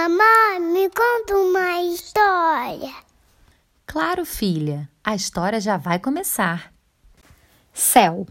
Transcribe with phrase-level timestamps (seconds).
[0.00, 2.94] Mamãe, me conta uma história.
[3.84, 6.72] Claro, filha, a história já vai começar.
[7.70, 8.26] Céu.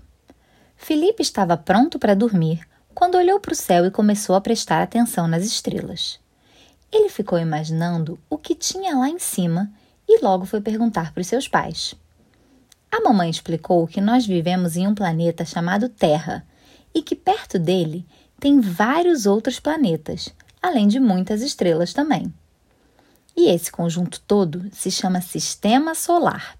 [0.75, 5.27] Felipe estava pronto para dormir quando olhou para o céu e começou a prestar atenção
[5.27, 6.19] nas estrelas.
[6.91, 9.71] Ele ficou imaginando o que tinha lá em cima
[10.07, 11.93] e logo foi perguntar para os seus pais.
[12.91, 16.43] A mamãe explicou que nós vivemos em um planeta chamado Terra
[16.95, 18.07] e que perto dele
[18.39, 22.33] tem vários outros planetas, além de muitas estrelas também.
[23.35, 26.57] E esse conjunto todo se chama Sistema Solar.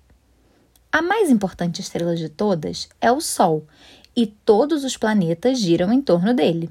[0.92, 3.68] A mais importante estrela de todas é o Sol,
[4.16, 6.70] e todos os planetas giram em torno dele.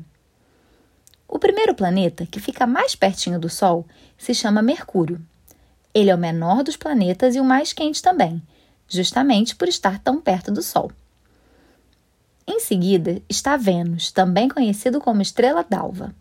[1.26, 5.20] O primeiro planeta, que fica mais pertinho do Sol, se chama Mercúrio.
[5.94, 8.42] Ele é o menor dos planetas e o mais quente também,
[8.88, 10.90] justamente por estar tão perto do Sol.
[12.46, 16.14] Em seguida está Vênus, também conhecido como estrela d'alva.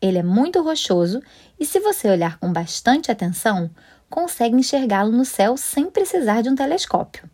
[0.00, 1.22] Ele é muito rochoso
[1.58, 3.70] e, se você olhar com bastante atenção,
[4.08, 7.28] consegue enxergá-lo no céu sem precisar de um telescópio.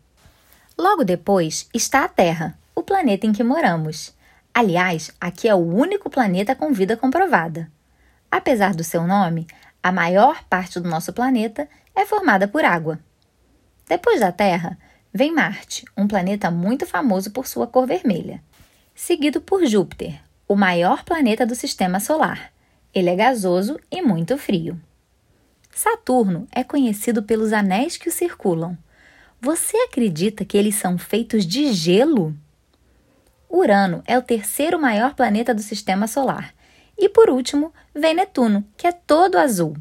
[0.77, 4.13] Logo depois está a Terra, o planeta em que moramos.
[4.53, 7.71] Aliás, aqui é o único planeta com vida comprovada.
[8.31, 9.47] Apesar do seu nome,
[9.81, 12.99] a maior parte do nosso planeta é formada por água.
[13.87, 14.77] Depois da Terra,
[15.13, 18.41] vem Marte, um planeta muito famoso por sua cor vermelha,
[18.95, 22.51] seguido por Júpiter, o maior planeta do sistema solar.
[22.93, 24.79] Ele é gasoso e muito frio.
[25.71, 28.77] Saturno é conhecido pelos anéis que o circulam.
[29.41, 32.35] Você acredita que eles são feitos de gelo?
[33.49, 36.53] Urano é o terceiro maior planeta do sistema solar.
[36.97, 39.75] E por último, vem Netuno, que é todo azul.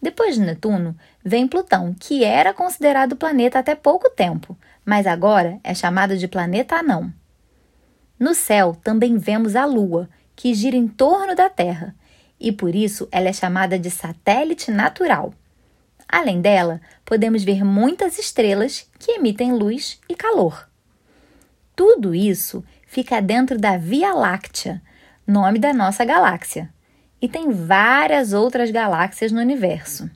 [0.00, 5.74] Depois de Netuno, vem Plutão, que era considerado planeta até pouco tempo, mas agora é
[5.74, 7.12] chamado de planeta anão.
[8.24, 11.94] No céu também vemos a Lua, que gira em torno da Terra,
[12.40, 15.34] e por isso ela é chamada de satélite natural.
[16.08, 20.70] Além dela, podemos ver muitas estrelas que emitem luz e calor.
[21.76, 24.80] Tudo isso fica dentro da Via Láctea,
[25.26, 26.72] nome da nossa galáxia
[27.20, 30.10] e tem várias outras galáxias no universo.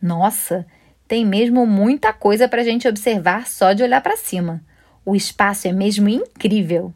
[0.00, 0.64] Nossa,
[1.08, 4.62] tem mesmo muita coisa para a gente observar só de olhar para cima.
[5.04, 6.94] O espaço é mesmo incrível.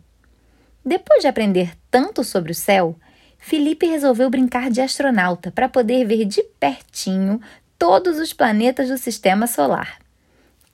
[0.84, 2.96] Depois de aprender tanto sobre o céu,
[3.38, 7.40] Felipe resolveu brincar de astronauta para poder ver de pertinho
[7.78, 9.98] todos os planetas do sistema solar.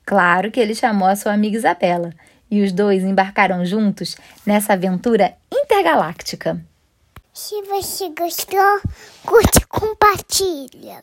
[0.04, 2.12] Claro que ele chamou a sua amiga Isabela
[2.50, 6.60] e os dois embarcaram juntos nessa aventura intergaláctica.
[7.34, 8.80] Se você gostou,
[9.24, 10.94] curte e compartilha.